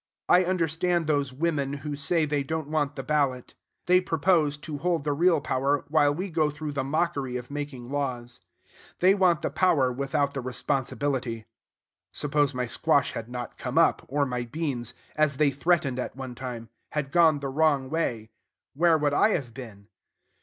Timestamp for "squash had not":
12.65-13.59